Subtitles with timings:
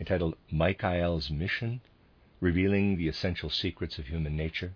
[0.00, 1.80] entitled Michael's Mission
[2.40, 4.72] Revealing the Essential Secrets of Human Nature.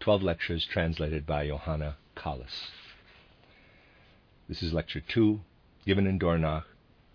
[0.00, 2.70] Twelve lectures translated by Johanna Collis.
[4.48, 5.40] This is Lecture 2,
[5.84, 6.64] given in Dornach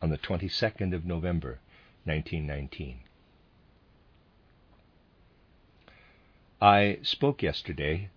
[0.02, 1.60] on the 22nd of November,
[2.04, 3.00] 1919.
[6.62, 8.10] I spoke yesterday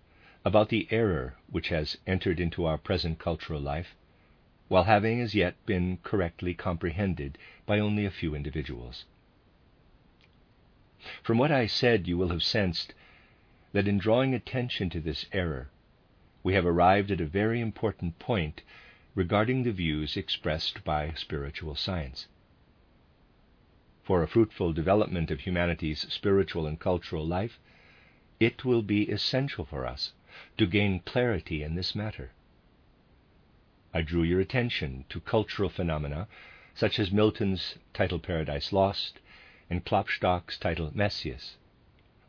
[0.45, 3.95] about the error which has entered into our present cultural life,
[4.67, 7.37] while having as yet been correctly comprehended
[7.67, 9.05] by only a few individuals.
[11.21, 12.95] From what I said, you will have sensed
[13.73, 15.69] that in drawing attention to this error,
[16.41, 18.63] we have arrived at a very important point
[19.13, 22.27] regarding the views expressed by spiritual science.
[24.03, 27.59] For a fruitful development of humanity's spiritual and cultural life,
[28.39, 30.13] it will be essential for us
[30.57, 32.31] to gain clarity in this matter.
[33.93, 36.27] I drew your attention to cultural phenomena
[36.77, 39.17] such as Milton's title Paradise Lost
[39.67, 41.57] and Klopstock's title Messias,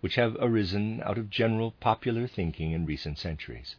[0.00, 3.76] which have arisen out of general popular thinking in recent centuries.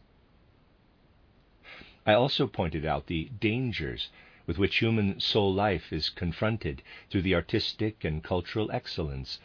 [2.06, 4.10] I also pointed out the dangers
[4.46, 9.40] with which human soul life is confronted through the artistic and cultural excellence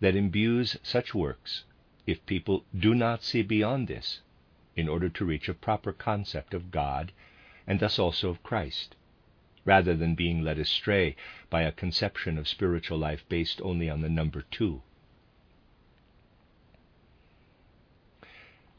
[0.00, 1.62] that imbues such works
[2.04, 4.22] if people do not see beyond this
[4.74, 7.12] in order to reach a proper concept of God
[7.64, 8.96] and thus also of Christ,
[9.64, 11.16] rather than being led astray
[11.50, 14.82] by a conception of spiritual life based only on the number two.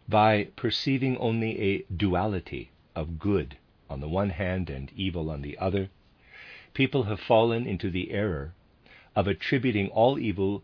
[0.08, 3.58] By perceiving only a duality of good
[3.90, 5.90] on the one hand and evil on the other,
[6.74, 8.54] people have fallen into the error
[9.16, 10.64] of attributing all evil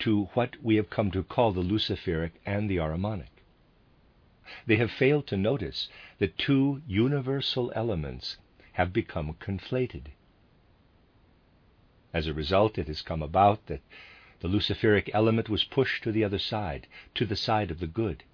[0.00, 3.30] to what we have come to call the Luciferic and the Ahrimanic.
[4.66, 5.88] They have failed to notice
[6.18, 8.36] the two universal elements
[8.74, 10.06] have become conflated.
[12.12, 13.80] As a result, it has come about that
[14.40, 18.24] the Luciferic element was pushed to the other side, to the side of the good,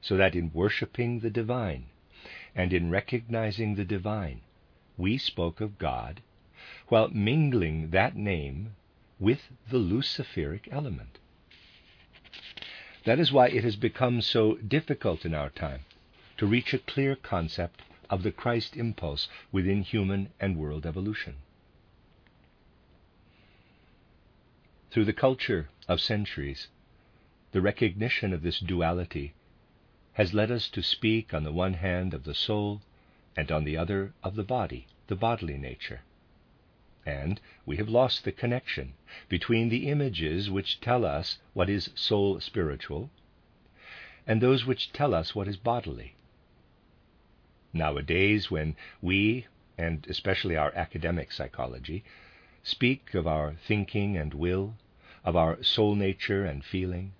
[0.00, 1.86] so that in worshipping the divine,
[2.54, 4.40] and in recognizing the divine,
[4.96, 6.20] we spoke of God
[6.88, 8.74] while mingling that name
[9.18, 11.18] with the Luciferic element.
[13.04, 15.80] That is why it has become so difficult in our time
[16.38, 21.36] to reach a clear concept of the Christ impulse within human and world evolution.
[24.90, 26.68] Through the culture of centuries,
[27.52, 29.34] the recognition of this duality
[30.14, 32.80] has led us to speak on the one hand of the soul
[33.36, 36.00] and on the other of the body, the bodily nature.
[37.04, 38.94] And we have lost the connection
[39.28, 43.10] between the images which tell us what is soul spiritual
[44.26, 46.14] and those which tell us what is bodily.
[47.72, 49.46] Nowadays, when we,
[49.76, 52.04] and especially our academic psychology,
[52.62, 54.76] speak of our thinking and will,
[55.24, 57.12] of our soul nature and feeling,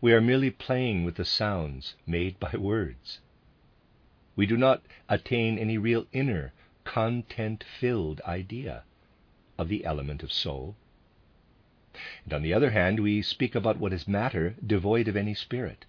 [0.00, 3.20] we are merely playing with the sounds made by words.
[4.34, 6.52] We do not attain any real inner,
[6.84, 8.84] content filled idea
[9.58, 10.76] of the element of soul.
[12.24, 15.84] And on the other hand, we speak about what is matter devoid of any spirit,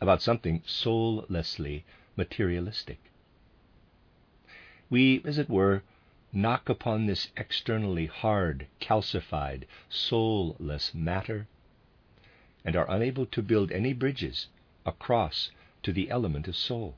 [0.00, 1.84] about something soullessly
[2.20, 2.98] materialistic.
[4.90, 5.82] We, as it were,
[6.34, 11.46] knock upon this externally hard, calcified, soulless matter
[12.62, 14.48] and are unable to build any bridges
[14.84, 15.50] across
[15.82, 16.94] to the element of soul.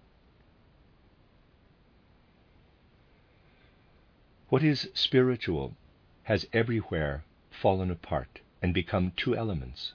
[4.49, 5.77] What is spiritual
[6.25, 9.95] has everywhere fallen apart and become two elements,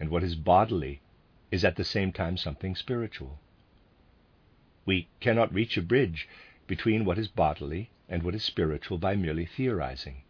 [0.00, 1.02] and what is bodily
[1.50, 3.38] is at the same time something spiritual.
[4.90, 6.28] We cannot reach a bridge
[6.66, 10.24] between what is bodily and what is spiritual by merely theorizing.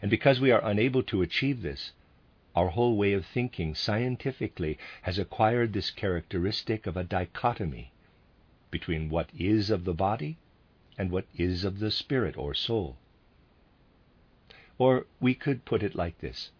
[0.00, 1.90] And because we are unable to achieve this,
[2.54, 7.90] our whole way of thinking scientifically has acquired this characteristic of a dichotomy
[8.70, 10.38] between what is of the body
[10.96, 12.96] and what is of the spirit or soul.
[14.78, 16.52] Or we could put it like this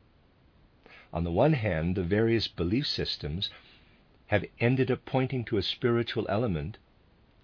[1.13, 3.49] On the one hand, the various belief systems
[4.33, 6.79] have ended up pointing to a spiritual element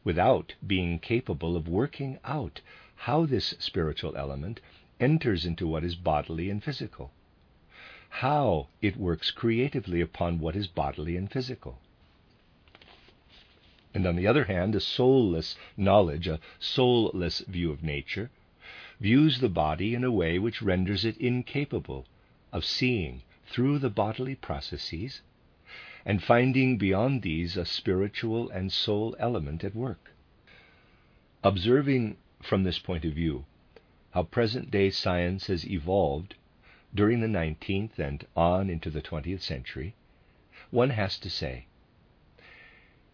[0.05, 2.63] without being capable of working out
[3.05, 4.59] how this spiritual element
[4.99, 7.11] enters into what is bodily and physical,
[8.09, 11.79] how it works creatively upon what is bodily and physical.
[13.93, 18.31] And on the other hand, a soulless knowledge, a soulless view of nature,
[18.99, 22.07] views the body in a way which renders it incapable
[22.51, 25.21] of seeing through the bodily processes
[26.05, 30.13] and finding beyond these a spiritual and soul element at work.
[31.43, 33.45] Observing from this point of view
[34.13, 36.35] how present day science has evolved
[36.95, 39.95] during the 19th and on into the 20th century,
[40.71, 41.67] one has to say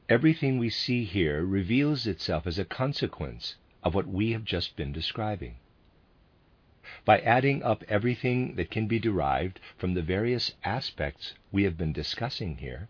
[0.09, 4.93] everything we see here reveals itself as a consequence of what we have just been
[4.93, 5.57] describing.
[7.07, 11.95] By adding up everything that can be derived from the various aspects we have been
[11.95, 12.89] discussing here,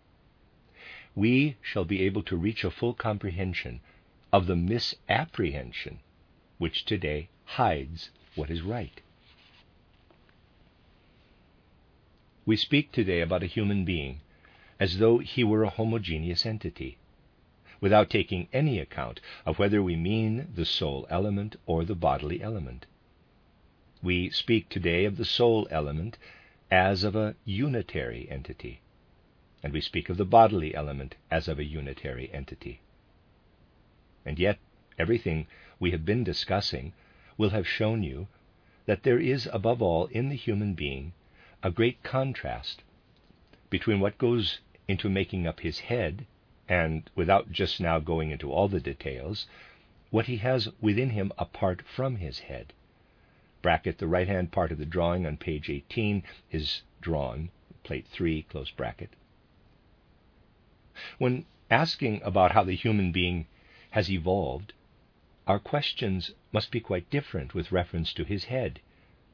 [1.14, 3.80] we shall be able to reach a full comprehension
[4.32, 6.00] of the misapprehension
[6.58, 9.00] which today hides what is right.
[12.44, 14.20] We speak today about a human being
[14.80, 16.98] as though he were a homogeneous entity,
[17.80, 22.86] without taking any account of whether we mean the soul element or the bodily element.
[24.04, 26.18] We speak today of the soul element
[26.70, 28.80] as of a unitary entity,
[29.62, 32.80] and we speak of the bodily element as of a unitary entity.
[34.26, 34.58] And yet,
[34.98, 35.46] everything
[35.80, 36.92] we have been discussing
[37.38, 38.28] will have shown you
[38.84, 41.14] that there is, above all, in the human being,
[41.62, 42.82] a great contrast
[43.70, 46.26] between what goes into making up his head,
[46.68, 49.46] and without just now going into all the details,
[50.10, 52.74] what he has within him apart from his head
[53.64, 57.48] bracket, the right hand part of the drawing on page 18 is drawn,
[57.82, 59.08] plate 3, close bracket.
[61.16, 63.46] When asking about how the human being
[63.92, 64.74] has evolved,
[65.46, 68.80] our questions must be quite different with reference to his head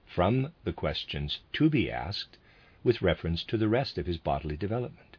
[0.06, 2.38] from the questions to be asked
[2.84, 5.16] with reference to the rest of his bodily development.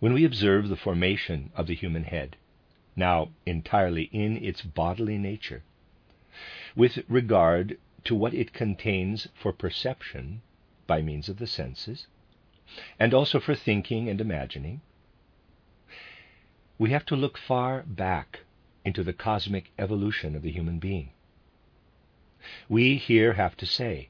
[0.00, 2.36] When we observe the formation of the human head,
[2.94, 5.62] now entirely in its bodily nature,
[6.76, 10.42] with regard to what it contains for perception
[10.86, 12.06] by means of the senses,
[12.98, 14.80] and also for thinking and imagining,
[16.78, 18.40] we have to look far back
[18.84, 21.10] into the cosmic evolution of the human being.
[22.68, 24.08] We here have to say,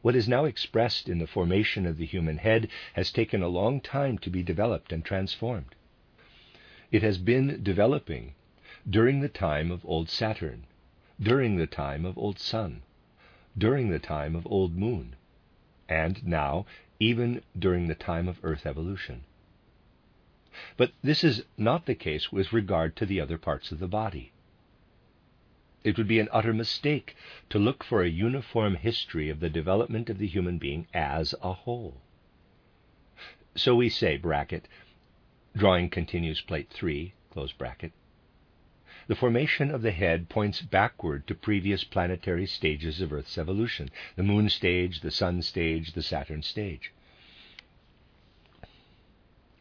[0.00, 3.80] what is now expressed in the formation of the human head has taken a long
[3.80, 5.76] time to be developed and transformed.
[6.90, 8.34] It has been developing
[8.88, 10.66] during the time of old Saturn,
[11.22, 12.82] during the time of Old Sun,
[13.56, 15.14] during the time of Old Moon,
[15.88, 16.66] and now
[16.98, 19.22] even during the time of Earth evolution.
[20.76, 24.32] But this is not the case with regard to the other parts of the body.
[25.84, 27.16] It would be an utter mistake
[27.50, 31.52] to look for a uniform history of the development of the human being as a
[31.52, 32.00] whole.
[33.54, 34.66] So we say, bracket,
[35.56, 37.92] drawing continues plate 3, close bracket,
[39.06, 44.22] the formation of the head points backward to previous planetary stages of Earth's evolution the
[44.22, 46.92] Moon stage, the Sun stage, the Saturn stage.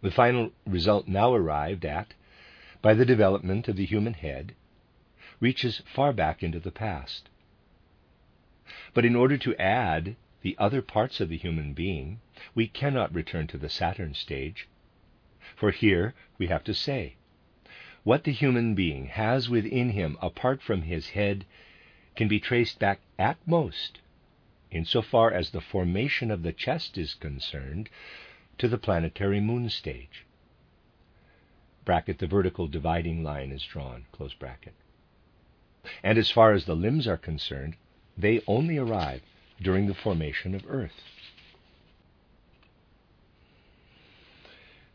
[0.02, 2.14] The final result now arrived at
[2.82, 4.56] by the development of the human head
[5.40, 7.30] reaches far back into the past.
[8.94, 12.20] But in order to add the other parts of the human being,
[12.56, 14.68] we cannot return to the Saturn stage.
[15.56, 17.16] For here we have to say,
[18.04, 21.46] what the human being has within him apart from his head
[22.16, 24.00] can be traced back at most,
[24.72, 27.90] insofar as the formation of the chest is concerned,
[28.58, 30.26] to the planetary moon stage.
[31.86, 34.74] Bracket, the vertical dividing line is drawn, close bracket.
[36.04, 37.76] And as far as the limbs are concerned,
[38.18, 39.22] they only arrive
[39.60, 41.02] during the formation of Earth.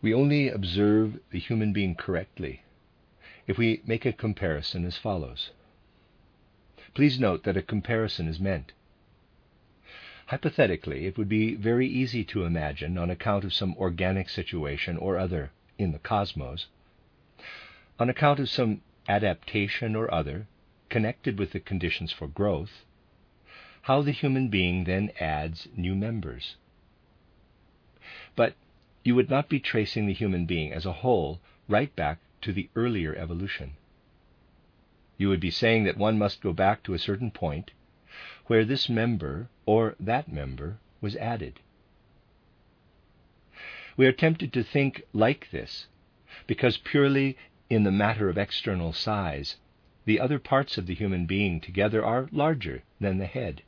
[0.02, 2.62] We only observe the human being correctly
[3.46, 5.50] if we make a comparison as follows.
[6.94, 8.72] Please note that a comparison is meant.
[10.26, 15.16] Hypothetically, it would be very easy to imagine, on account of some organic situation or
[15.16, 16.66] other in the cosmos,
[17.98, 20.46] on account of some adaptation or other
[20.88, 22.84] connected with the conditions for growth,
[23.82, 26.56] how the human being then adds new members.
[28.34, 28.54] But
[29.04, 32.70] you would not be tracing the human being as a whole right back to the
[32.76, 33.72] earlier evolution.
[35.18, 37.72] You would be saying that one must go back to a certain point
[38.46, 41.58] where this member or that member was added.
[43.96, 45.88] We are tempted to think like this
[46.46, 47.36] because, purely
[47.68, 49.56] in the matter of external size,
[50.04, 53.62] the other parts of the human being together are larger than the head.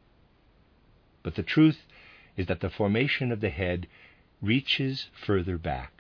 [1.25, 1.85] But the truth
[2.37, 3.89] is that the formation of the head
[4.41, 5.98] reaches further back,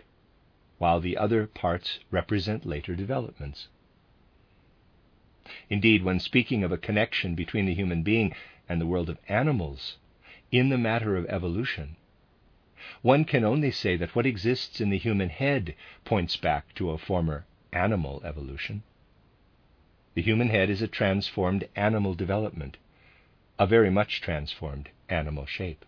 [0.79, 3.69] while the other parts represent later developments.
[5.69, 8.35] Indeed, when speaking of a connection between the human being
[8.69, 9.97] and the world of animals
[10.51, 11.97] in the matter of evolution,
[13.03, 16.99] one can only say that what exists in the human head points back to a
[16.99, 18.83] former animal evolution.
[20.15, 22.77] The human head is a transformed animal development,
[23.59, 25.85] a very much transformed animal shape.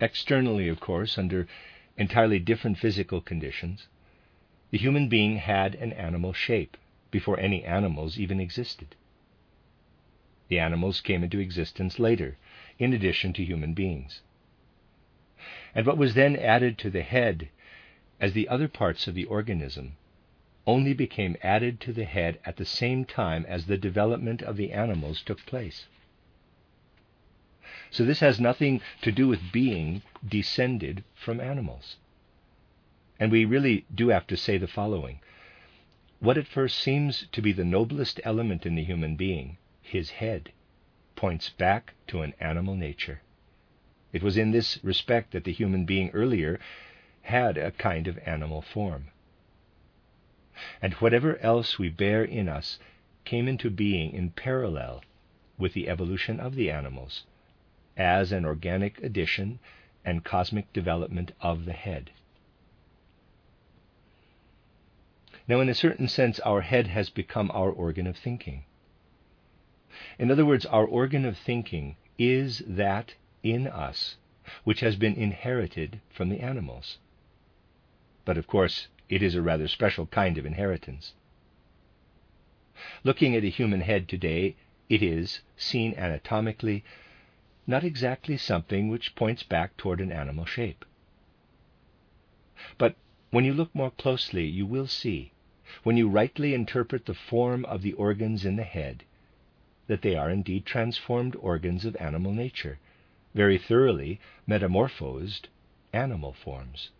[0.00, 1.46] Externally, of course, under
[1.96, 3.86] entirely different physical conditions,
[4.70, 6.76] the human being had an animal shape
[7.10, 8.94] before any animals even existed.
[10.48, 12.36] The animals came into existence later,
[12.78, 14.20] in addition to human beings.
[15.74, 17.48] And what was then added to the head
[18.20, 19.96] as the other parts of the organism
[20.66, 24.72] only became added to the head at the same time as the development of the
[24.72, 25.86] animals took place.
[27.90, 31.96] So this has nothing to do with being descended from animals.
[33.18, 35.20] And we really do have to say the following.
[36.20, 40.52] What at first seems to be the noblest element in the human being, his head,
[41.16, 43.20] points back to an animal nature.
[44.12, 46.60] It was in this respect that the human being earlier
[47.22, 49.08] had a kind of animal form.
[50.80, 52.78] And whatever else we bear in us
[53.24, 55.02] came into being in parallel
[55.58, 57.24] with the evolution of the animals
[57.96, 59.58] as an organic addition
[60.04, 62.10] and cosmic development of the head.
[65.48, 68.64] Now, in a certain sense, our head has become our organ of thinking.
[70.18, 74.16] In other words, our organ of thinking is that in us
[74.64, 76.98] which has been inherited from the animals.
[78.24, 81.14] But of course, it is a rather special kind of inheritance.
[83.04, 84.56] Looking at a human head today,
[84.88, 86.84] it is, seen anatomically,
[87.66, 90.84] not exactly something which points back toward an animal shape.
[92.78, 92.94] But
[93.30, 95.32] when you look more closely, you will see,
[95.82, 99.04] when you rightly interpret the form of the organs in the head,
[99.88, 102.78] that they are indeed transformed organs of animal nature,
[103.34, 105.48] very thoroughly metamorphosed
[105.92, 106.90] animal forms.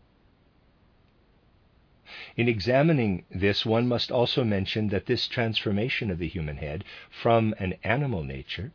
[2.37, 7.55] In examining this, one must also mention that this transformation of the human head from
[7.59, 8.73] an animal nature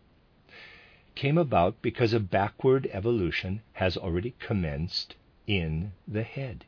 [1.15, 5.15] came about because a backward evolution has already commenced
[5.47, 6.65] in the head.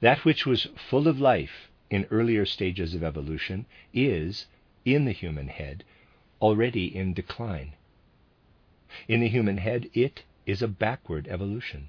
[0.00, 4.46] That which was full of life in earlier stages of evolution is,
[4.84, 5.84] in the human head,
[6.40, 7.72] already in decline.
[9.06, 11.88] In the human head, it is a backward evolution.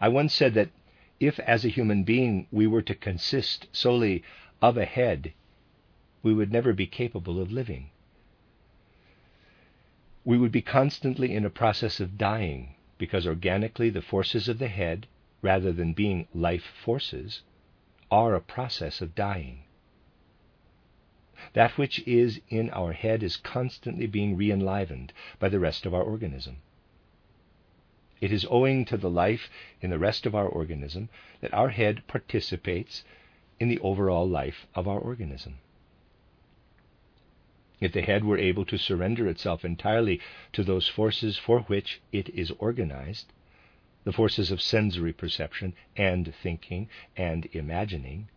[0.00, 0.70] I once said that
[1.20, 4.22] if, as a human being, we were to consist solely
[4.62, 5.32] of a head,
[6.22, 7.90] we would never be capable of living.
[10.26, 14.66] We would be constantly in a process of dying, because organically the forces of the
[14.66, 15.06] head,
[15.40, 17.42] rather than being life forces,
[18.10, 19.62] are a process of dying.
[21.52, 25.94] That which is in our head is constantly being re enlivened by the rest of
[25.94, 26.56] our organism.
[28.20, 29.48] It is owing to the life
[29.80, 31.08] in the rest of our organism
[31.40, 33.04] that our head participates
[33.60, 35.58] in the overall life of our organism.
[37.78, 40.20] If the head were able to surrender itself entirely
[40.52, 43.32] to those forces for which it is organized,
[44.04, 48.28] the forces of sensory perception and thinking and imagining,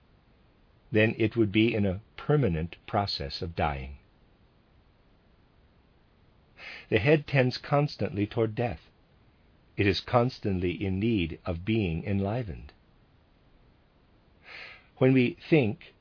[0.91, 3.98] then it would be in a permanent process of dying.
[6.89, 8.89] The head tends constantly toward death.
[9.77, 12.74] It is constantly in need of being enlivened.
[14.98, 15.93] When we think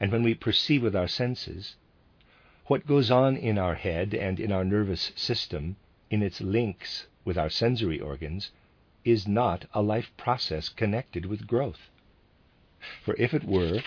[0.00, 1.74] and when we perceive with our senses,
[2.68, 5.76] what goes on in our head and in our nervous system,
[6.10, 8.50] in its links with our sensory organs,
[9.06, 11.88] is not a life process connected with growth.
[13.02, 13.82] For if it were,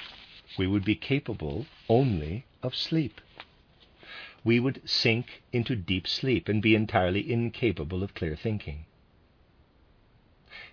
[0.57, 3.21] we would be capable only of sleep.
[4.43, 8.85] We would sink into deep sleep and be entirely incapable of clear thinking.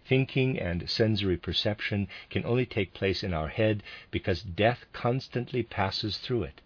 [0.07, 6.17] Thinking and sensory perception can only take place in our head because death constantly passes
[6.17, 6.63] through it.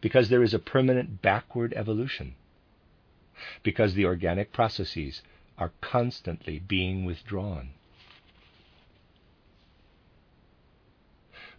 [0.00, 2.34] Because there is a permanent backward evolution.
[3.62, 5.22] Because the organic processes
[5.58, 7.70] are constantly being withdrawn.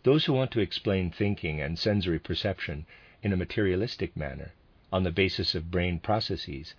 [0.03, 2.85] Those who want to explain thinking and sensory perception
[3.21, 4.53] in a materialistic manner
[4.91, 6.75] on the basis of brain processes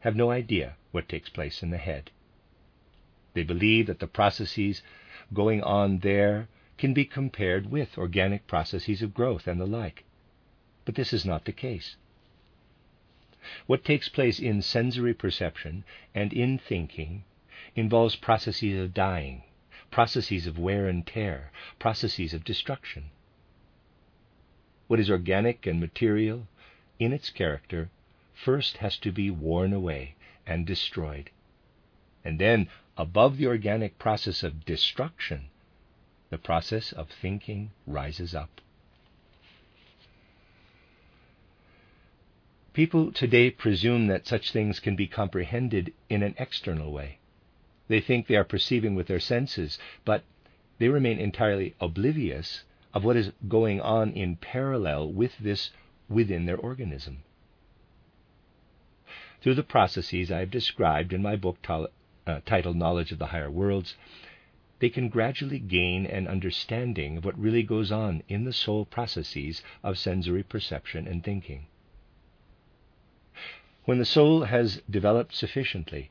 [0.00, 2.10] have no idea what takes place in the head.
[3.34, 4.82] They believe that the processes
[5.32, 6.48] going on there
[6.78, 10.04] can be compared with organic processes of growth and the like.
[10.88, 11.96] But this is not the case.
[13.66, 17.24] What takes place in sensory perception and in thinking
[17.76, 19.42] involves processes of dying,
[19.90, 23.10] processes of wear and tear, processes of destruction.
[24.86, 26.48] What is organic and material
[26.98, 27.90] in its character
[28.32, 30.14] first has to be worn away
[30.46, 31.28] and destroyed.
[32.24, 32.66] And then,
[32.96, 35.50] above the organic process of destruction,
[36.30, 38.62] the process of thinking rises up.
[42.78, 47.18] People today presume that such things can be comprehended in an external way.
[47.88, 50.22] They think they are perceiving with their senses, but
[50.78, 52.62] they remain entirely oblivious
[52.94, 55.70] of what is going on in parallel with this
[56.08, 57.24] within their organism.
[59.40, 61.86] Through the processes I have described in my book t-
[62.28, 63.96] uh, titled Knowledge of the Higher Worlds,
[64.78, 69.64] they can gradually gain an understanding of what really goes on in the soul processes
[69.82, 71.66] of sensory perception and thinking.
[73.88, 76.10] When the soul has developed sufficiently,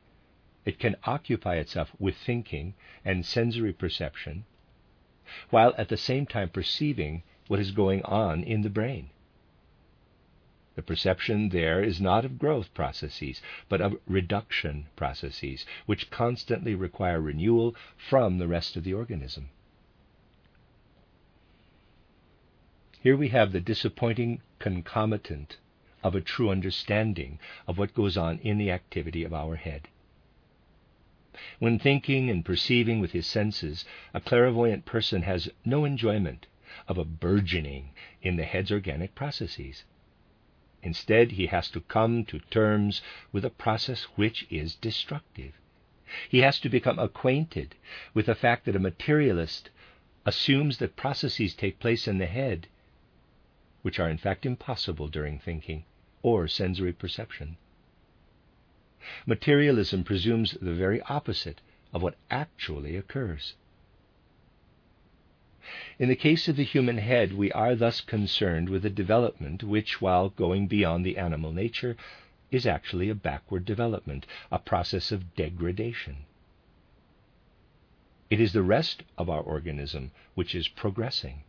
[0.64, 4.46] it can occupy itself with thinking and sensory perception,
[5.50, 9.10] while at the same time perceiving what is going on in the brain.
[10.74, 17.20] The perception there is not of growth processes, but of reduction processes, which constantly require
[17.20, 19.50] renewal from the rest of the organism.
[23.00, 25.58] Here we have the disappointing concomitant
[26.08, 29.86] of a true understanding of what goes on in the activity of our head.
[31.58, 33.84] When thinking and perceiving with his senses,
[34.14, 36.46] a clairvoyant person has no enjoyment
[36.88, 37.90] of a burgeoning
[38.22, 39.84] in the head's organic processes.
[40.82, 45.60] Instead, he has to come to terms with a process which is destructive.
[46.30, 47.74] He has to become acquainted
[48.14, 49.68] with the fact that a materialist
[50.24, 52.66] assumes that processes take place in the head
[53.82, 55.84] which are in fact impossible during thinking
[56.22, 57.56] or sensory perception.
[59.26, 61.60] Materialism presumes the very opposite
[61.92, 63.54] of what actually occurs.
[65.98, 70.00] In the case of the human head, we are thus concerned with a development which,
[70.00, 71.96] while going beyond the animal nature,
[72.50, 76.24] is actually a backward development, a process of degradation.
[78.30, 81.44] It is the rest of our organism which is progressing.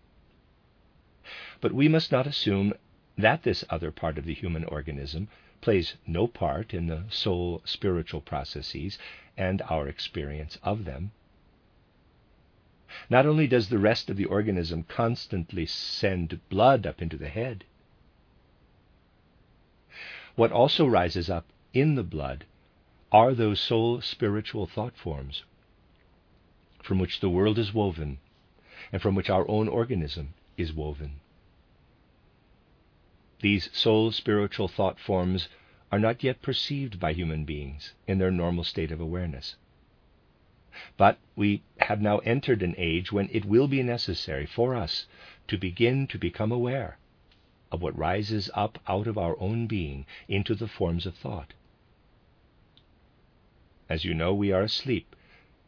[1.62, 2.74] But we must not assume
[3.22, 5.28] that this other part of the human organism
[5.62, 8.98] plays no part in the soul spiritual processes
[9.38, 11.12] and our experience of them.
[13.10, 17.66] Not only does the rest of the organism constantly send blood up into the head,
[20.36, 22.46] what also rises up in the blood
[23.12, 25.44] are those soul spiritual thought forms
[26.82, 28.20] from which the world is woven
[28.92, 31.20] and from which our own organism is woven.
[33.42, 35.48] These soul spiritual thought forms
[35.92, 39.56] are not yet perceived by human beings in their normal state of awareness.
[40.98, 45.08] But we have now entered an age when it will be necessary for us
[45.48, 46.98] to begin to become aware
[47.72, 51.54] of what rises up out of our own being into the forms of thought.
[53.88, 55.16] As you know, we are asleep,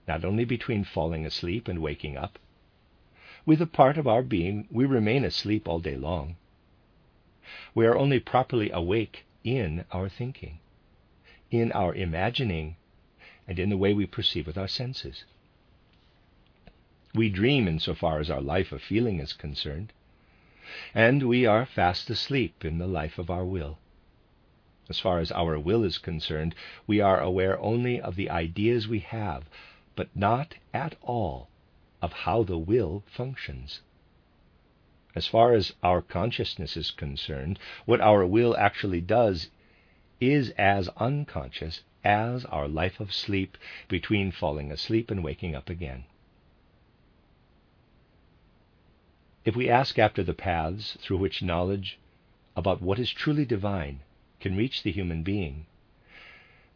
[0.08, 2.38] not only between falling asleep and waking up.
[3.46, 6.36] With a part of our being, we remain asleep all day long.
[7.74, 10.60] We are only properly awake in our thinking,
[11.50, 12.76] in our imagining,
[13.48, 15.26] and in the way we perceive with our senses.
[17.16, 19.92] We dream insofar as our life of feeling is concerned,
[20.94, 23.80] and we are fast asleep in the life of our will.
[24.88, 26.54] As far as our will is concerned,
[26.86, 29.50] we are aware only of the ideas we have,
[29.96, 31.50] but not at all
[32.02, 33.82] of how the will functions.
[35.14, 39.50] As far as our consciousness is concerned, what our will actually does
[40.22, 46.06] is as unconscious as our life of sleep between falling asleep and waking up again.
[49.44, 51.98] If we ask after the paths through which knowledge
[52.56, 54.02] about what is truly divine
[54.40, 55.66] can reach the human being,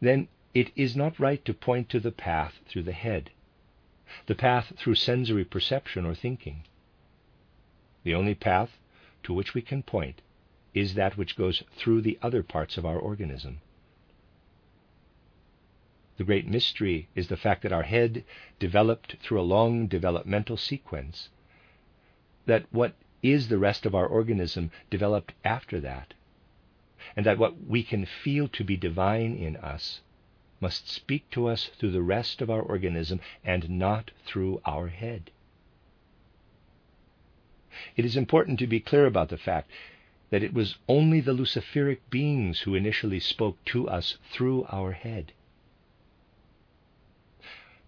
[0.00, 3.30] then it is not right to point to the path through the head,
[4.26, 6.64] the path through sensory perception or thinking.
[8.06, 8.78] The only path
[9.24, 10.22] to which we can point
[10.72, 13.60] is that which goes through the other parts of our organism.
[16.16, 18.22] The great mystery is the fact that our head
[18.60, 21.30] developed through a long developmental sequence,
[22.44, 26.14] that what is the rest of our organism developed after that,
[27.16, 30.00] and that what we can feel to be divine in us
[30.60, 35.32] must speak to us through the rest of our organism and not through our head.
[37.96, 39.70] It is important to be clear about the fact
[40.30, 45.32] that it was only the Luciferic beings who initially spoke to us through our head.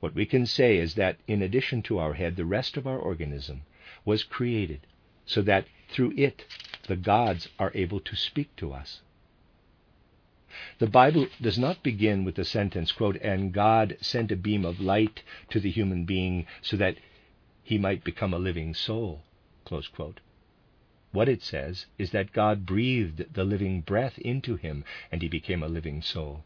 [0.01, 2.98] What we can say is that in addition to our head, the rest of our
[2.98, 3.62] organism
[4.05, 4.87] was created
[5.27, 6.44] so that through it
[6.87, 9.03] the gods are able to speak to us.
[10.79, 14.81] The Bible does not begin with the sentence, quote, and God sent a beam of
[14.81, 16.96] light to the human being so that
[17.62, 19.22] he might become a living soul.
[21.12, 25.62] What it says is that God breathed the living breath into him and he became
[25.62, 26.42] a living soul.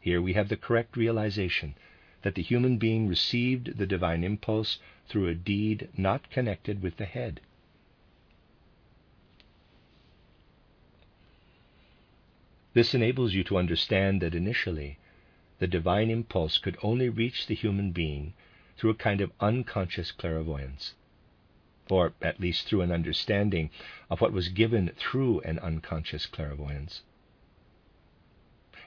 [0.00, 1.76] Here we have the correct realization
[2.22, 7.04] that the human being received the divine impulse through a deed not connected with the
[7.04, 7.40] head.
[12.74, 14.98] This enables you to understand that initially
[15.60, 18.34] the divine impulse could only reach the human being
[18.76, 20.94] through a kind of unconscious clairvoyance,
[21.90, 23.70] or at least through an understanding
[24.08, 27.02] of what was given through an unconscious clairvoyance.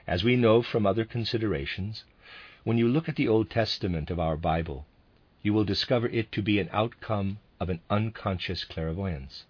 [0.06, 2.04] As we know from other considerations,
[2.64, 4.86] when you look at the Old Testament of our Bible,
[5.42, 9.44] you will discover it to be an outcome of an unconscious clairvoyance.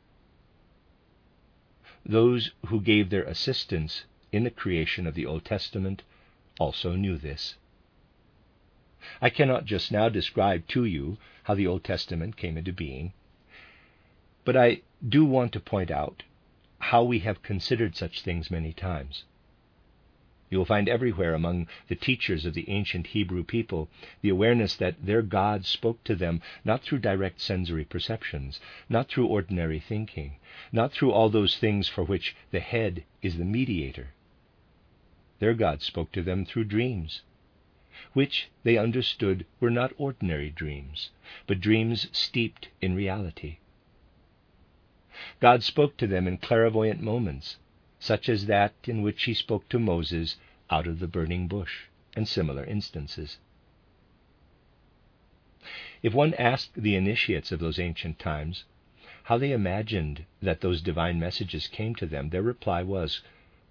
[2.05, 6.03] Those who gave their assistance in the creation of the Old Testament
[6.59, 7.55] also knew this.
[9.21, 13.13] I cannot just now describe to you how the Old Testament came into being,
[14.47, 16.23] but I do want to point out
[16.79, 19.25] how we have considered such things many times.
[20.49, 23.89] You will find everywhere among the teachers of the ancient Hebrew people
[24.21, 29.27] the awareness that their God spoke to them not through direct sensory perceptions, not through
[29.27, 30.37] ordinary thinking,
[30.71, 34.11] not through all those things for which the head is the mediator.
[35.41, 37.23] Their God spoke to them through dreams,
[38.13, 41.11] which they understood were not ordinary dreams,
[41.49, 43.59] but dreams steeped in reality.
[45.41, 47.57] God spoke to them in clairvoyant moments
[47.99, 50.37] such as that in which he spoke to Moses
[50.71, 53.39] out of the burning bush, and similar instances.
[56.03, 58.65] If one asked the initiates of those ancient times
[59.25, 63.23] how they imagined that those divine messages came to them, their reply was,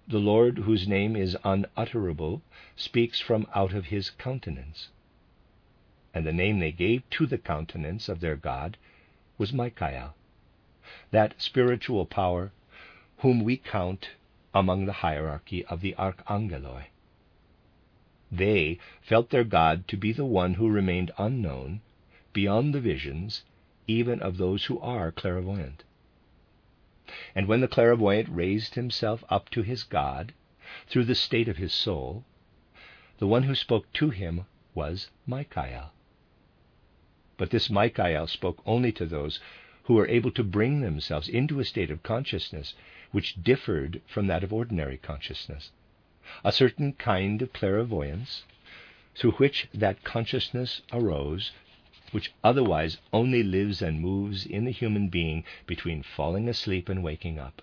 [0.08, 2.42] The Lord, whose name is unutterable,
[2.74, 4.88] speaks from out of his countenance.
[6.12, 8.76] And the name they gave to the countenance of their God
[9.38, 10.14] was Michael,
[11.10, 12.52] that spiritual power
[13.18, 14.10] whom we count
[14.54, 16.86] among the hierarchy of the archangeloi.
[18.32, 21.80] They felt their God to be the one who remained unknown,
[22.32, 23.44] beyond the visions,
[23.86, 25.84] even of those who are clairvoyant.
[27.34, 30.32] And when the clairvoyant raised himself up to his God,
[30.88, 32.24] through the state of his soul,
[33.18, 35.92] the one who spoke to him was Michael.
[37.36, 39.38] But this Michael spoke only to those
[39.86, 42.74] who were able to bring themselves into a state of consciousness
[43.12, 45.70] which differed from that of ordinary consciousness,
[46.44, 48.44] a certain kind of clairvoyance
[49.14, 51.52] through which that consciousness arose
[52.10, 57.38] which otherwise only lives and moves in the human being between falling asleep and waking
[57.38, 57.62] up,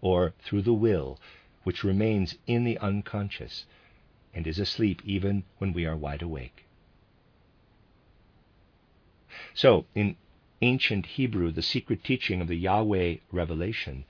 [0.00, 1.18] or through the will
[1.64, 3.66] which remains in the unconscious
[4.32, 6.64] and is asleep even when we are wide awake.
[9.54, 10.16] So, in
[10.62, 14.04] ancient Hebrew, the secret teaching of the Yahweh revelation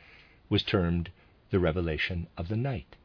[0.49, 1.11] was termed
[1.51, 2.97] the revelation of the night.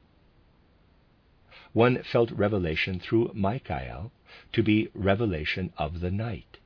[1.74, 4.12] One felt revelation through Michael
[4.52, 6.60] to be revelation of the night.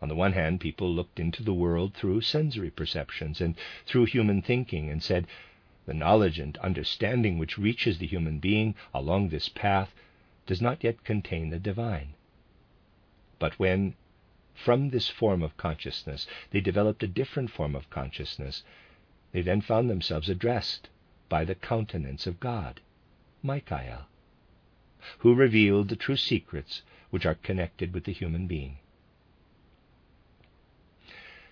[0.00, 3.54] On the one hand, people looked into the world through sensory perceptions and
[3.86, 5.26] through human thinking and said,
[5.86, 9.94] the knowledge and understanding which reaches the human being along this path
[10.46, 12.14] does not yet contain the divine.
[13.38, 13.94] But when
[14.54, 18.62] from this form of consciousness, they developed a different form of consciousness.
[19.32, 20.88] They then found themselves addressed
[21.28, 22.80] by the countenance of God,
[23.42, 24.06] Michael,
[25.18, 28.78] who revealed the true secrets which are connected with the human being.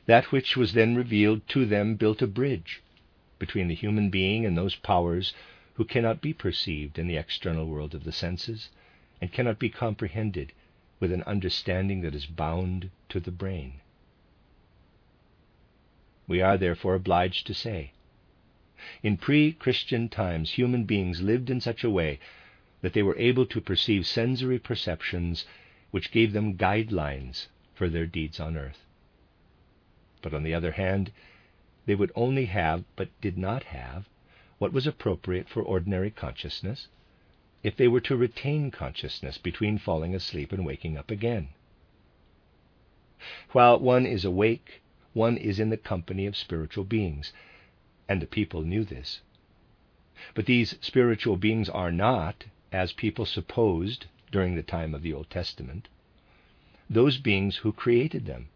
[0.06, 2.82] That which was then revealed to them built a bridge
[3.38, 5.32] between the human being and those powers
[5.74, 8.68] who cannot be perceived in the external world of the senses
[9.20, 10.52] and cannot be comprehended
[11.00, 13.80] with an understanding that is bound to the brain.
[16.28, 17.92] We are therefore obliged to say,
[19.02, 22.20] in pre Christian times, human beings lived in such a way
[22.82, 25.44] that they were able to perceive sensory perceptions
[25.90, 28.86] which gave them guidelines for their deeds on earth.
[30.22, 31.12] But on the other hand,
[31.86, 34.08] they would only have, but did not have,
[34.58, 36.88] what was appropriate for ordinary consciousness
[37.62, 41.48] if they were to retain consciousness between falling asleep and waking up again.
[43.52, 44.80] While one is awake,
[45.12, 47.32] one is in the company of spiritual beings,
[48.08, 49.20] and the people knew this.
[50.34, 55.28] But these spiritual beings are not, as people supposed during the time of the Old
[55.28, 55.88] Testament,
[56.88, 58.48] those beings who created them,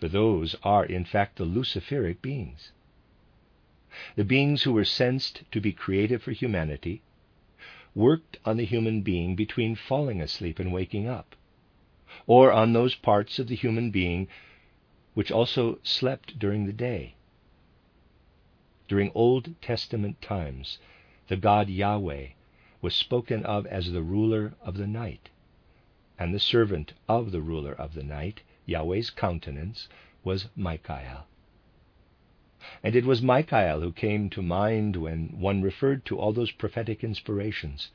[0.00, 2.72] for those are in fact the Luciferic beings.
[4.16, 7.02] The beings who were sensed to be creative for humanity
[7.94, 11.34] worked on the human being between falling asleep and waking up,
[12.26, 14.28] or on those parts of the human being
[15.14, 17.14] which also slept during the day.
[18.88, 20.78] During Old Testament times,
[21.28, 22.28] the God Yahweh
[22.80, 25.30] was spoken of as the ruler of the night,
[26.18, 29.88] and the servant of the ruler of the night, Yahweh's countenance,
[30.22, 31.26] was Michael.
[32.82, 37.04] And it was Michael who came to mind when one referred to all those prophetic
[37.04, 37.92] inspirations,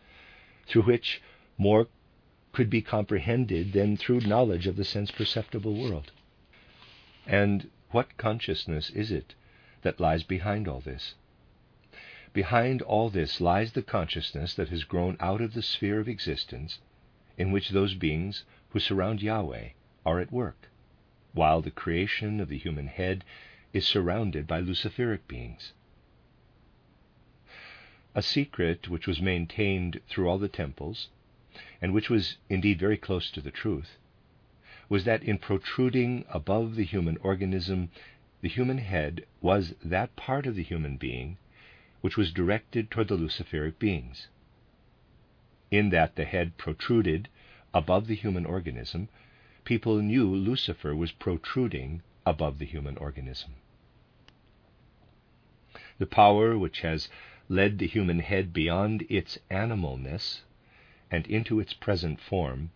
[0.68, 1.22] through which
[1.58, 1.90] more
[2.54, 6.14] could be comprehended than through knowledge of the sense perceptible world.
[7.28, 9.36] And what consciousness is it
[9.82, 11.16] that lies behind all this?
[12.32, 16.80] Behind all this lies the consciousness that has grown out of the sphere of existence
[17.38, 19.72] in which those beings who surround Yahweh
[20.06, 20.70] are at work,
[21.34, 23.26] while the creation of the human head
[23.74, 25.74] is surrounded by Luciferic beings.
[28.14, 31.10] A secret which was maintained through all the temples,
[31.82, 33.98] and which was indeed very close to the truth,
[34.90, 37.90] was that in protruding above the human organism,
[38.42, 41.38] the human head was that part of the human being
[42.02, 44.28] which was directed toward the Luciferic beings.
[45.72, 47.28] In that the head protruded
[47.74, 49.08] above the human organism,
[49.64, 53.54] people knew Lucifer was protruding above the human organism.
[56.00, 57.08] The power which has
[57.48, 60.42] led the human head beyond its animalness
[61.12, 62.72] and into its present form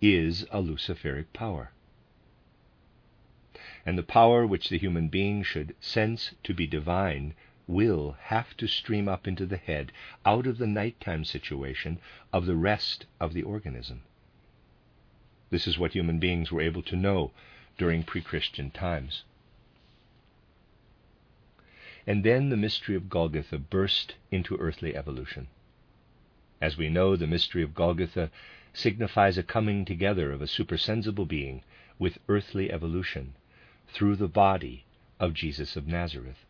[0.00, 1.72] is a Luciferic power.
[3.84, 7.34] And the power which the human being should sense to be divine
[7.66, 9.92] will have to stream up into the head
[10.24, 12.00] out of the nighttime situation
[12.32, 14.02] of the rest of the organism.
[15.50, 17.32] This is what human beings were able to know
[17.76, 19.24] during pre Christian times.
[22.06, 25.48] And then the mystery of Golgotha burst into earthly evolution.
[26.60, 28.30] As we know, the mystery of Golgotha
[28.72, 31.62] signifies a coming together of a supersensible being
[31.98, 33.34] with earthly evolution
[33.88, 34.84] through the body
[35.20, 36.44] of Jesus of Nazareth.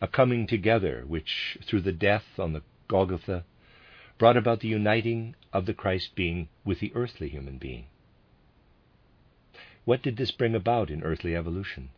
[0.00, 3.44] A coming together which, through the death on the Golgotha,
[4.18, 7.86] brought about the uniting of the Christ being with the earthly human being.
[9.84, 11.90] What did this bring about in earthly evolution?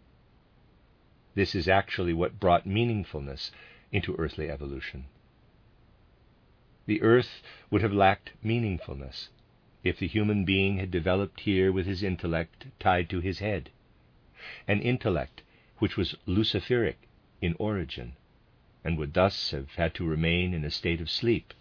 [1.36, 3.52] This is actually what brought meaningfulness
[3.92, 5.04] into earthly evolution.
[6.86, 7.40] The earth
[7.70, 9.28] would have lacked meaningfulness
[9.84, 13.70] if the human being had developed here with his intellect tied to his head,
[14.66, 15.42] an intellect
[15.78, 16.96] which was luciferic
[17.40, 18.16] in origin,
[18.82, 21.54] and would thus have had to remain in a state of sleep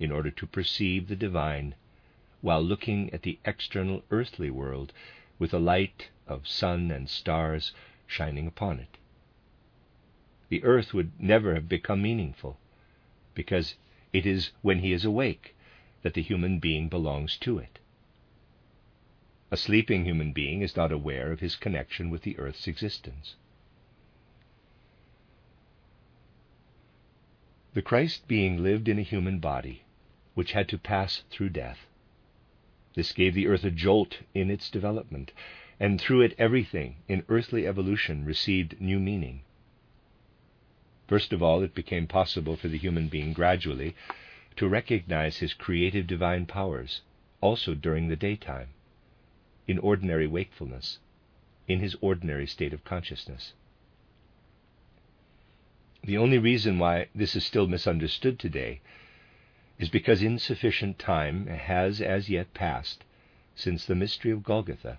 [0.00, 1.76] in order to perceive the divine
[2.40, 4.92] while looking at the external earthly world
[5.38, 7.72] with the light of sun and stars
[8.08, 8.98] shining upon it
[10.52, 12.60] the earth would never have become meaningful,
[13.32, 13.76] because
[14.12, 15.56] it is when he is awake
[16.02, 17.78] that the human being belongs to it.
[19.50, 23.36] A sleeping human being is not aware of his connection with the earth's existence.
[27.72, 29.84] The Christ being lived in a human body,
[30.34, 31.86] which had to pass through death.
[32.94, 35.32] This gave the earth a jolt in its development,
[35.80, 39.44] and through it everything in earthly evolution received new meaning.
[41.12, 43.94] First of all, it became possible for the human being gradually
[44.56, 47.02] to recognize his creative divine powers
[47.42, 48.68] also during the daytime,
[49.68, 51.00] in ordinary wakefulness,
[51.68, 53.52] in his ordinary state of consciousness.
[56.02, 58.80] The only reason why this is still misunderstood today
[59.78, 63.04] is because insufficient time has as yet passed
[63.54, 64.98] since the mystery of Golgotha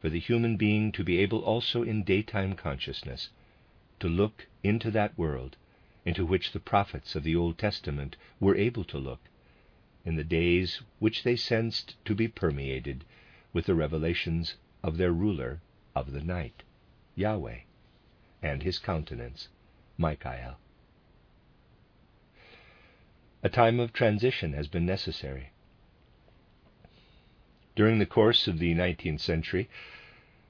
[0.00, 3.28] for the human being to be able also in daytime consciousness
[4.00, 5.56] to look into that world
[6.04, 9.20] into which the prophets of the Old Testament were able to look
[10.04, 13.04] in the days which they sensed to be permeated
[13.52, 15.60] with the revelations of their ruler
[15.94, 16.62] of the night,
[17.14, 17.60] Yahweh,
[18.42, 19.48] and his countenance,
[19.96, 20.56] Michael.
[23.42, 25.50] A time of transition has been necessary.
[27.76, 29.68] During the course of the 19th century,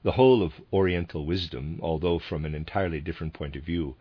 [0.05, 3.95] the whole of Oriental wisdom, although from an entirely different point of view,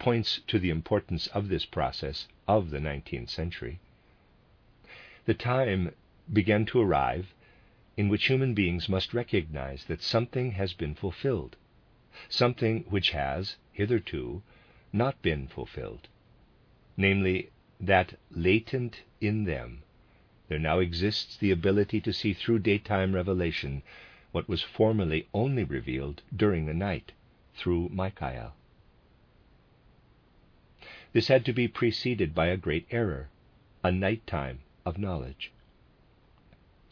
[0.00, 3.78] points to the importance of this process of the 19th century.
[5.26, 5.94] The time
[6.32, 7.32] began to arrive
[7.96, 11.54] in which human beings must recognize that something has been fulfilled,
[12.28, 14.42] something which has, hitherto,
[14.92, 16.08] not been fulfilled,
[16.96, 19.84] namely, that latent in them
[20.48, 23.84] there now exists the ability to see through daytime revelation
[24.34, 27.12] what was formerly only revealed during the night
[27.54, 28.52] through Michael.
[31.12, 33.28] This had to be preceded by a great error,
[33.84, 35.52] a nighttime of knowledge.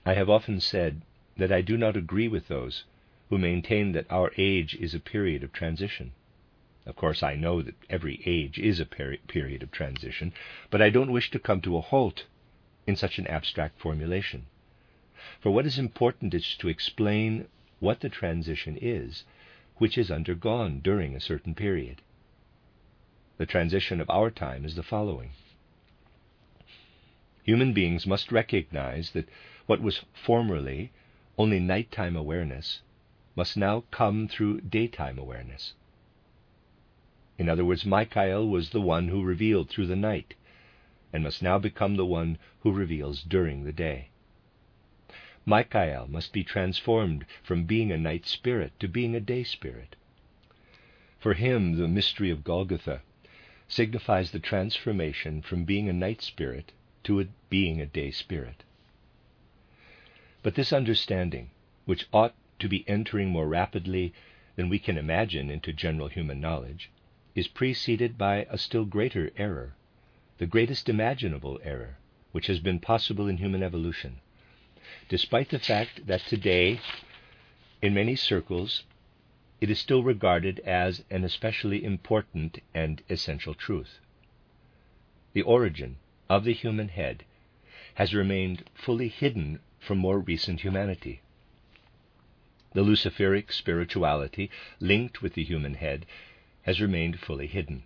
[0.06, 1.02] I have often said
[1.36, 2.84] that I do not agree with those
[3.28, 6.12] who maintain that our age is a period of transition.
[6.86, 10.32] Of course, I know that every age is a peri- period of transition,
[10.70, 12.26] but I don't wish to come to a halt
[12.86, 14.46] in such an abstract formulation.
[15.40, 17.46] For what is important is to explain
[17.80, 19.24] what the transition is
[19.76, 22.02] which is undergone during a certain period.
[23.38, 25.30] The transition of our time is the following.
[27.42, 29.28] Human beings must recognize that
[29.66, 30.92] what was formerly
[31.36, 32.82] only nighttime awareness
[33.34, 35.74] must now come through daytime awareness.
[37.38, 40.34] In other words, Michael was the one who revealed through the night,
[41.12, 44.10] and must now become the one who reveals during the day.
[45.44, 49.96] Michael must be transformed from being a night spirit to being a day spirit.
[51.18, 53.02] For him, the mystery of Golgotha
[53.66, 56.70] signifies the transformation from being a night spirit
[57.02, 58.62] to a, being a day spirit.
[60.44, 61.50] But this understanding,
[61.86, 64.12] which ought to be entering more rapidly
[64.54, 66.88] than we can imagine into general human knowledge,
[67.34, 69.74] is preceded by a still greater error,
[70.38, 71.96] the greatest imaginable error
[72.30, 74.20] which has been possible in human evolution,
[75.08, 76.80] despite the fact that today,
[77.80, 78.84] in many circles,
[79.60, 84.00] it is still regarded as an especially important and essential truth.
[85.32, 85.96] The origin
[86.28, 87.24] of the human head
[87.94, 91.20] has remained fully hidden from more recent humanity.
[92.74, 94.50] The Luciferic spirituality
[94.80, 96.06] linked with the human head
[96.62, 97.82] has remained fully hidden.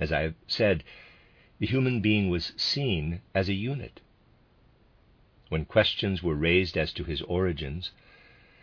[0.00, 0.84] As I have said,
[1.58, 4.00] the human being was seen as a unit.
[5.52, 7.90] When questions were raised as to his origins,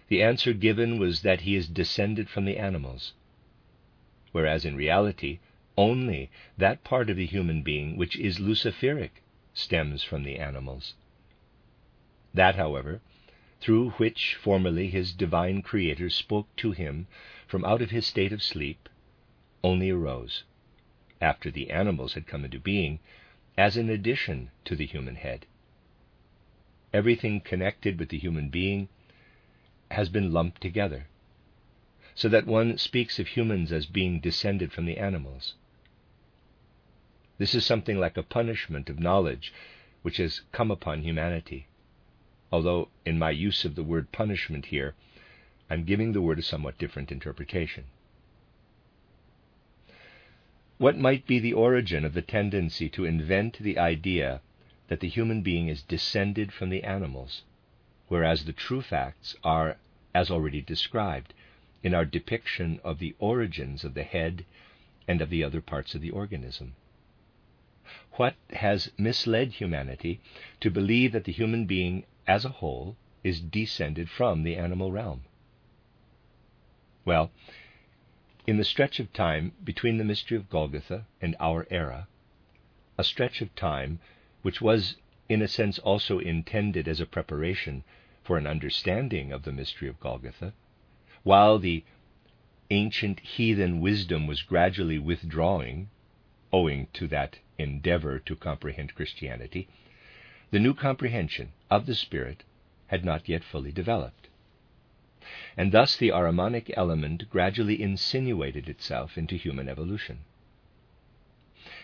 [0.08, 3.14] the answer given was that he is descended from the animals,
[4.32, 5.38] whereas in reality,
[5.78, 9.22] only that part of the human being which is luciferic
[9.54, 10.96] stems from the animals.
[12.34, 13.02] That, however,
[13.62, 17.06] through which formerly his divine Creator spoke to him
[17.46, 18.90] from out of his state of sleep,
[19.64, 20.44] only arose,
[21.22, 22.98] after the animals had come into being,
[23.56, 25.46] as an addition to the human head.
[26.94, 28.90] Everything connected with the human being
[29.92, 31.08] has been lumped together,
[32.16, 35.56] so that one speaks of humans as being descended from the animals.
[37.38, 39.54] This is something like a punishment of knowledge
[40.02, 41.68] which has come upon humanity.
[42.52, 44.96] Although, in my use of the word punishment here,
[45.70, 47.86] I'm giving the word a somewhat different interpretation.
[50.80, 54.42] What might be the origin of the tendency to invent the idea
[54.90, 57.44] that the human being is descended from the animals,
[58.08, 59.78] whereas the true facts are,
[60.14, 61.34] as already described,
[61.84, 64.44] in our depiction of the origins of the head
[65.08, 66.76] and of the other parts of the organism?
[68.14, 70.20] what has misled humanity
[70.60, 75.24] to believe that the human being as a whole is descended from the animal realm?
[77.06, 77.32] Well,
[78.46, 82.08] in the stretch of time between the mystery of Golgotha and our era,
[82.98, 84.00] a stretch of time
[84.42, 84.96] which was,
[85.28, 87.84] in a sense, also intended as a preparation
[88.24, 90.54] for an understanding of the mystery of Golgotha,
[91.24, 91.84] while the
[92.72, 95.90] ancient heathen wisdom was gradually withdrawing,
[96.54, 99.68] owing to that endeavor to comprehend Christianity,
[100.52, 102.44] the new comprehension of the Spirit
[102.88, 104.28] had not yet fully developed.
[105.58, 110.20] And thus the Ahrimanic element gradually insinuated itself into human evolution.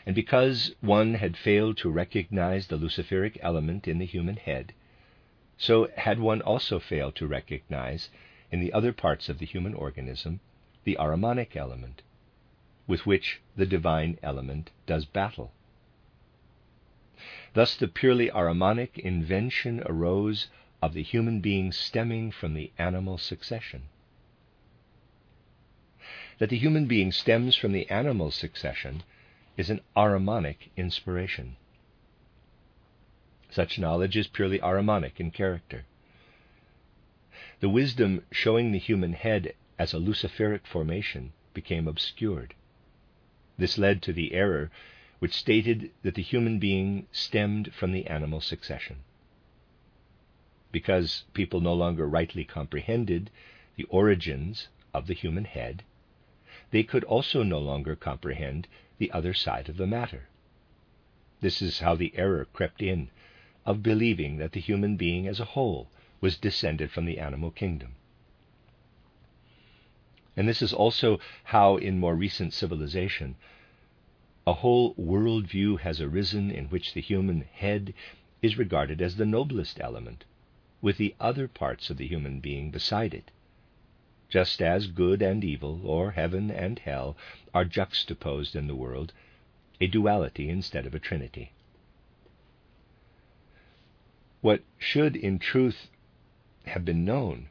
[0.05, 4.73] And because one had failed to recognize the Luciferic element in the human head,
[5.57, 8.09] so had one also failed to recognize
[8.51, 10.41] in the other parts of the human organism
[10.83, 12.03] the Ahrimanic element,
[12.85, 15.51] with which the divine element does battle.
[17.53, 20.49] Thus, the purely Ahrimanic invention arose
[20.83, 23.83] of the human being stemming from the animal succession.
[26.37, 29.01] That the human being stems from the animal succession
[29.57, 31.55] is an Ahrimanic inspiration.
[33.49, 35.85] Such knowledge is purely Ahrimanic in character.
[37.61, 42.53] The wisdom showing the human head as a luciferic formation became obscured.
[43.57, 44.71] This led to the error
[45.19, 48.97] which stated that the human being stemmed from the animal succession.
[50.71, 53.31] Because people no longer rightly comprehended
[53.77, 55.83] the origins of the human head,
[56.71, 58.67] they could also no longer comprehend
[58.97, 60.27] the other side of the matter.
[61.41, 63.09] This is how the error crept in
[63.65, 65.89] of believing that the human being as a whole
[66.21, 67.95] was descended from the animal kingdom.
[70.37, 73.35] And this is also how, in more recent civilization,
[74.45, 77.93] a whole worldview has arisen in which the human head
[78.41, 80.25] is regarded as the noblest element,
[80.81, 83.31] with the other parts of the human being beside it,
[84.29, 87.15] just as good and evil, or heaven and hell,
[87.53, 89.13] are juxtaposed in the world,
[89.79, 91.51] a duality instead of a trinity.
[94.41, 95.89] What should in truth
[96.65, 97.49] have been known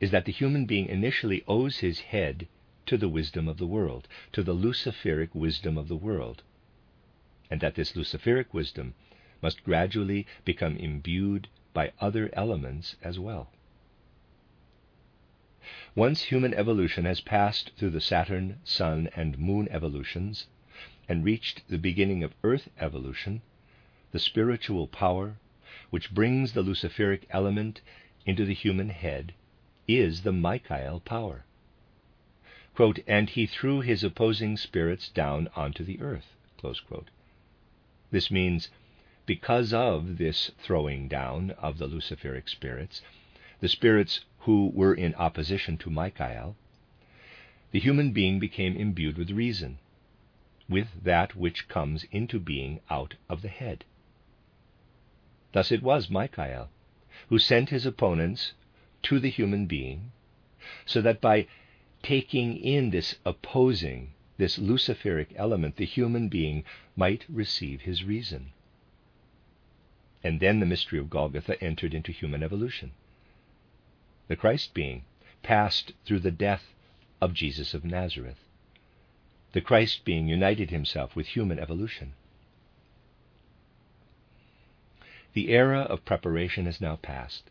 [0.00, 2.48] is that the human being initially owes his head
[2.86, 6.42] to the wisdom of the world, to the Luciferic wisdom of the world,
[7.50, 8.94] and that this Luciferic wisdom
[9.40, 13.50] must gradually become imbued by other elements as well.
[15.94, 20.48] Once human evolution has passed through the Saturn, Sun, and Moon evolutions
[21.08, 23.42] and reached the beginning of Earth evolution,
[24.10, 25.36] the spiritual power
[25.90, 27.80] which brings the Luciferic element
[28.26, 29.34] into the human head
[29.86, 31.44] is the Michael power.
[32.74, 36.34] Quote, and he threw his opposing spirits down onto the earth.
[38.10, 38.68] This means,
[39.26, 43.00] because of this throwing down of the Luciferic spirits,
[43.60, 46.56] the spirits who were in opposition to Michael,
[47.70, 49.78] the human being became imbued with reason,
[50.68, 53.84] with that which comes into being out of the head.
[55.52, 56.70] Thus it was Michael
[57.28, 58.52] who sent his opponents
[59.02, 60.12] to the human being,
[60.84, 61.46] so that by
[62.02, 66.64] taking in this opposing, this Luciferic element, the human being
[66.96, 68.52] might receive his reason.
[70.24, 72.92] And then the mystery of Golgotha entered into human evolution.
[74.32, 75.04] The Christ being
[75.42, 76.72] passed through the death
[77.20, 78.38] of Jesus of Nazareth.
[79.52, 82.14] The Christ being united himself with human evolution.
[85.34, 87.50] The era of preparation has now passed.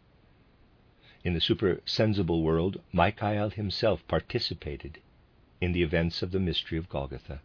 [1.23, 4.97] In the supersensible world, Michael himself participated
[5.61, 7.41] in the events of the mystery of Golgotha.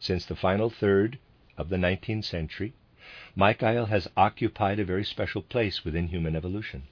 [0.00, 1.20] Since the final third
[1.56, 2.72] of the 19th century,
[3.36, 6.88] Michael has occupied a very special place within human evolution.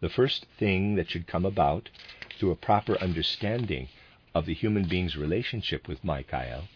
[0.00, 1.90] The first thing that should come about
[2.38, 3.88] through a proper understanding
[4.32, 6.68] of the human being's relationship with Michael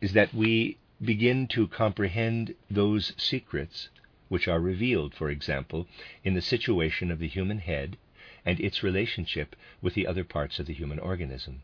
[0.00, 3.88] is that we begin to comprehend those secrets
[4.28, 5.88] which are revealed, for example,
[6.22, 7.96] in the situation of the human head
[8.44, 11.62] and its relationship with the other parts of the human organism.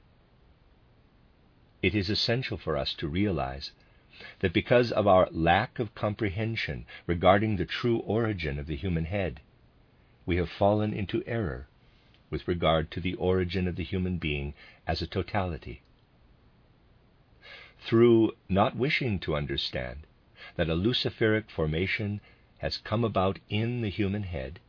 [1.81, 3.71] It is essential for us to realize
[4.41, 9.41] that because of our lack of comprehension regarding the true origin of the human head,
[10.25, 11.67] we have fallen into error
[12.31, 14.55] with regard to the origin of the human being
[14.87, 15.83] as a totality.
[17.81, 20.07] Through not wishing to understand
[20.57, 22.21] that a luciferic formation
[22.59, 24.61] has come about in the human head,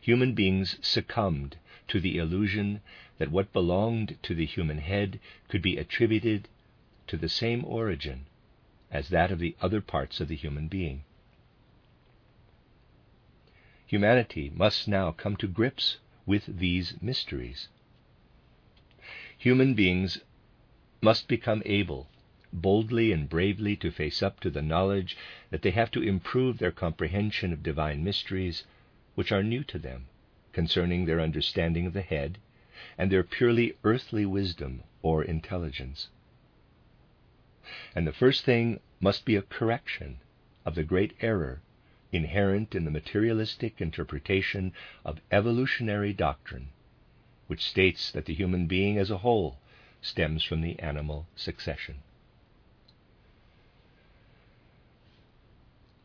[0.00, 1.56] human beings succumbed
[1.88, 2.80] to the illusion
[3.18, 5.18] that what belonged to the human head
[5.48, 6.48] could be attributed
[7.08, 8.26] to the same origin
[8.90, 11.02] as that of the other parts of the human being.
[13.90, 17.66] Humanity must now come to grips with these mysteries.
[19.36, 20.20] Human beings
[21.02, 22.08] must become able
[22.52, 25.16] boldly and bravely to face up to the knowledge
[25.50, 28.62] that they have to improve their comprehension of divine mysteries
[29.16, 30.06] which are new to them
[30.52, 32.38] concerning their understanding of the head
[32.96, 36.10] and their purely earthly wisdom or intelligence.
[37.96, 40.20] And the first thing must be a correction
[40.64, 41.60] of the great error
[42.12, 44.72] inherent in the materialistic interpretation
[45.04, 46.68] of evolutionary doctrine,
[47.46, 49.58] which states that the human being as a whole
[50.02, 51.96] stems from the animal succession.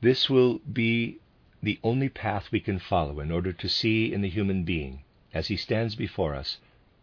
[0.01, 1.17] This will be
[1.63, 5.03] the only path we can follow in order to see in the human being,
[5.33, 6.59] as he stands before us,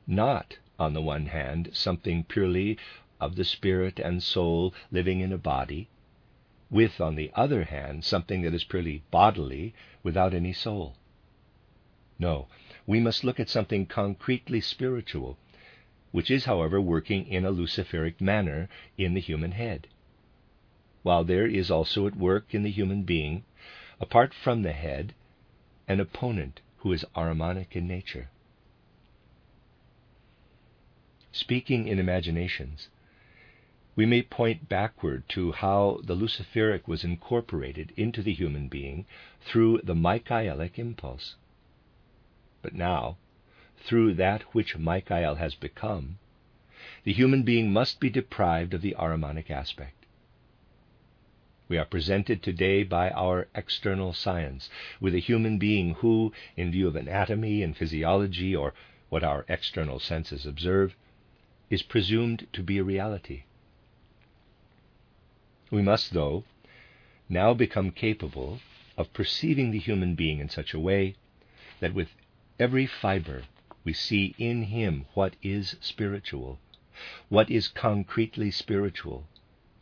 [0.07, 2.78] not, on the one hand, something purely
[3.20, 5.88] of the spirit and soul living in a body,
[6.73, 10.97] with, on the other hand, something that is purely bodily without any soul.
[12.18, 12.49] No,
[12.87, 15.39] we must look at something concretely spiritual,
[16.11, 18.68] which is, however, working in a luciferic manner
[18.99, 19.87] in the human head
[21.03, 23.45] while there is also at work in the human being,
[24.01, 25.14] apart from the head,
[25.89, 28.29] an opponent who is Ahrimanic in nature.
[31.35, 32.89] speaking in imaginations,
[33.95, 39.05] we may point backward to how the Luciferic was incorporated into the human being
[39.43, 41.36] through the Michaelic impulse.
[42.62, 43.18] But now,
[43.76, 46.18] through that which Michael has become,
[47.05, 50.07] the human being must be deprived of the Ahrimanic aspect.
[51.68, 54.70] We are presented today by our external science
[55.01, 58.72] with a human being who, in view of anatomy and physiology, or
[59.11, 60.95] what our external senses observe,
[61.68, 63.45] is presumed to be a reality.
[65.73, 66.45] We must, though,
[67.31, 68.61] now become capable
[68.99, 71.14] of perceiving the human being in such a way
[71.81, 72.11] that with
[72.61, 73.45] every fiber
[73.83, 76.59] we see in him what is spiritual,
[77.31, 79.27] what is concretely spiritual,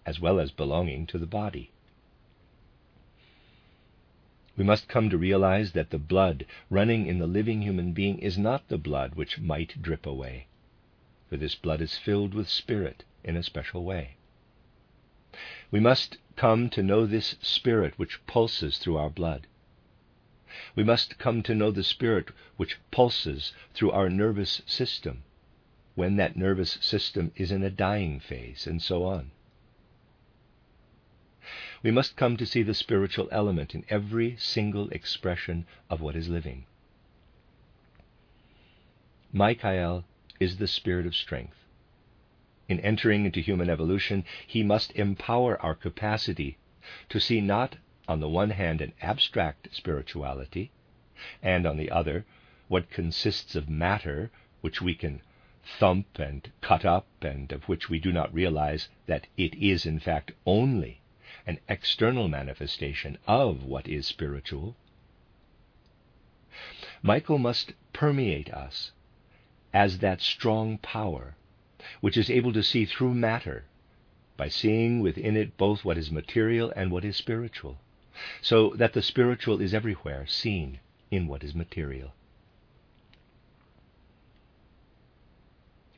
[0.06, 1.72] as well as belonging to the body.
[4.56, 8.38] We must come to realize that the blood running in the living human being is
[8.38, 10.46] not the blood which might drip away,
[11.28, 14.14] for this blood is filled with spirit in a special way.
[15.70, 19.46] We must come to know this Spirit which pulses through our blood.
[20.74, 25.22] We must come to know the Spirit which pulses through our nervous system
[25.94, 29.30] when that nervous system is in a dying phase, and so on.
[31.82, 36.28] We must come to see the spiritual element in every single expression of what is
[36.28, 36.66] living.
[39.32, 40.04] Michael
[40.38, 41.59] is the spirit of strength.
[42.70, 46.56] In entering into human evolution, he must empower our capacity
[47.08, 47.74] to see not,
[48.06, 50.70] on the one hand, an abstract spirituality,
[51.42, 52.24] and on the other,
[52.68, 55.20] what consists of matter which we can
[55.64, 59.98] thump and cut up, and of which we do not realize that it is, in
[59.98, 61.00] fact, only
[61.48, 64.76] an external manifestation of what is spiritual.
[67.02, 68.92] Michael must permeate us
[69.72, 71.34] as that strong power
[72.02, 73.64] which is able to see through matter
[74.36, 77.78] by seeing within it both what is material and what is spiritual,
[78.42, 80.78] so that the spiritual is everywhere seen
[81.10, 82.12] in what is material.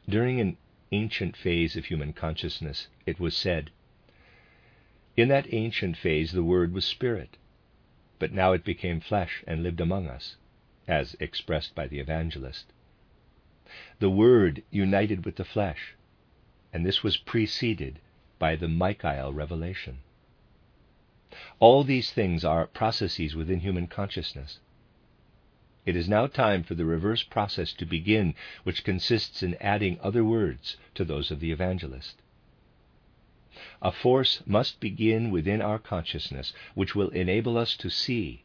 [0.08, 0.56] During an
[0.92, 3.70] ancient phase of human consciousness, it was said,
[5.16, 7.36] In that ancient phase the Word was Spirit,
[8.20, 10.36] but now it became flesh and lived among us,
[10.86, 12.66] as expressed by the evangelist
[13.98, 15.94] the Word united with the flesh,
[16.72, 18.00] and this was preceded
[18.38, 19.98] by the Michael revelation.
[21.58, 24.58] All these things are processes within human consciousness.
[25.86, 30.24] It is now time for the reverse process to begin, which consists in adding other
[30.24, 32.20] words to those of the evangelist.
[33.80, 38.44] A force must begin within our consciousness which will enable us to see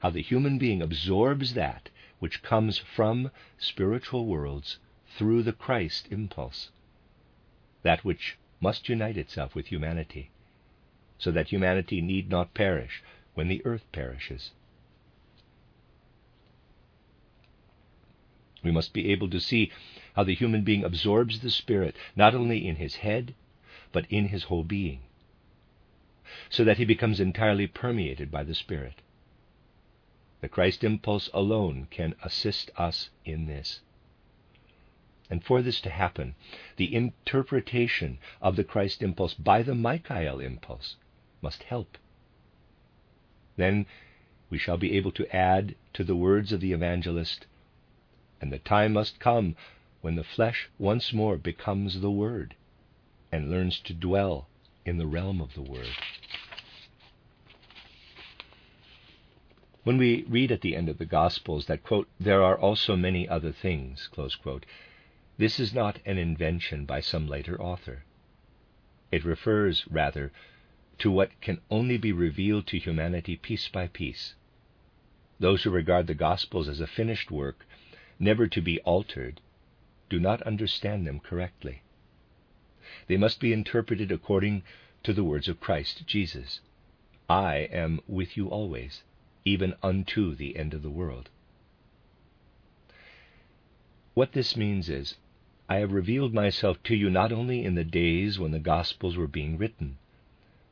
[0.00, 1.88] how the human being absorbs that
[2.20, 4.78] which comes from spiritual worlds
[5.16, 6.70] through the Christ impulse,
[7.82, 10.30] that which must unite itself with humanity,
[11.18, 13.02] so that humanity need not perish
[13.34, 14.52] when the earth perishes.
[18.62, 19.72] We must be able to see
[20.14, 23.34] how the human being absorbs the Spirit not only in his head,
[23.92, 25.00] but in his whole being,
[26.50, 29.00] so that he becomes entirely permeated by the Spirit.
[30.40, 33.80] The Christ impulse alone can assist us in this.
[35.28, 36.34] And for this to happen,
[36.76, 40.96] the interpretation of the Christ impulse by the Michael impulse
[41.40, 41.98] must help.
[43.56, 43.86] Then
[44.48, 47.46] we shall be able to add to the words of the evangelist,
[48.40, 49.56] and the time must come
[50.00, 52.56] when the flesh once more becomes the Word
[53.30, 54.48] and learns to dwell
[54.84, 55.90] in the realm of the Word.
[59.82, 63.26] When we read at the end of the Gospels that, quote, there are also many
[63.26, 64.66] other things, quote,
[65.38, 68.04] this is not an invention by some later author.
[69.10, 70.32] It refers, rather,
[70.98, 74.34] to what can only be revealed to humanity piece by piece.
[75.38, 77.66] Those who regard the Gospels as a finished work,
[78.18, 79.40] never to be altered,
[80.10, 81.80] do not understand them correctly.
[83.06, 84.62] They must be interpreted according
[85.04, 86.60] to the words of Christ Jesus
[87.30, 89.04] I am with you always,
[89.44, 91.30] even unto the end of the world.
[94.14, 95.16] What this means is
[95.68, 99.28] I have revealed myself to you not only in the days when the Gospels were
[99.28, 99.98] being written.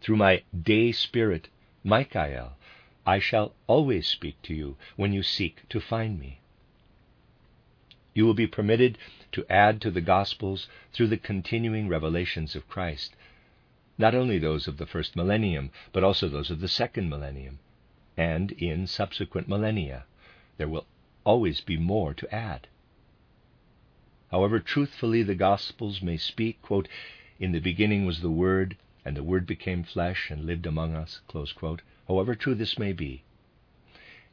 [0.01, 1.49] Through my day spirit,
[1.85, 2.57] Michael,
[3.07, 6.41] I shall always speak to you when you seek to find me.
[8.13, 8.99] You will be permitted
[9.33, 13.15] to add to the Gospels through the continuing revelations of Christ,
[13.97, 17.61] not only those of the first millennium, but also those of the second millennium,
[18.19, 20.05] and in subsequent millennia.
[20.57, 20.87] There will
[21.23, 22.67] always be more to add.
[24.33, 26.89] however truthfully the Gospels may speak, quote,
[27.39, 31.21] in the beginning was the Word, and the Word became flesh and lived among us,
[31.29, 33.23] quote, however true this may be,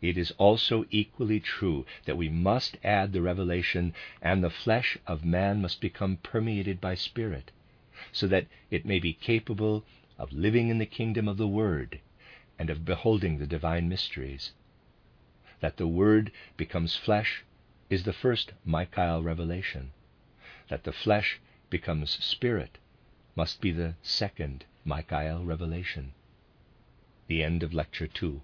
[0.01, 5.23] it is also equally true that we must add the revelation, and the flesh of
[5.23, 7.51] man must become permeated by Spirit,
[8.11, 9.85] so that it may be capable
[10.17, 11.99] of living in the kingdom of the Word
[12.57, 14.51] and of beholding the divine mysteries.
[15.59, 17.43] That the Word becomes flesh
[17.89, 19.91] is the first Michael revelation.
[20.69, 21.39] That the flesh
[21.69, 22.77] becomes spirit
[23.35, 26.13] must be the second Michael revelation.
[27.27, 28.41] The end of Lecture 2.